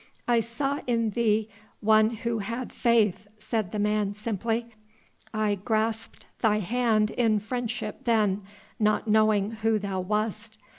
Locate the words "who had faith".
2.09-3.27